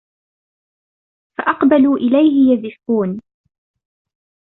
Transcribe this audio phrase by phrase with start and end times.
[1.37, 3.21] فأقبلوا إليه يزفون